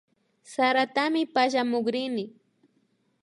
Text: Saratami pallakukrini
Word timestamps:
Saratami 0.53 1.21
pallakukrini 1.33 2.23